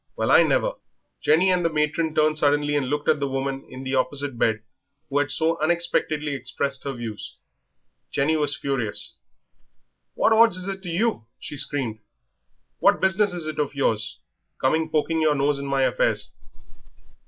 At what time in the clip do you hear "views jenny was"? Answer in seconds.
6.93-8.57